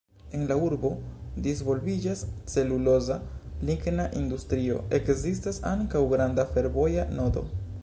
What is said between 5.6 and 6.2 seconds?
ankaŭ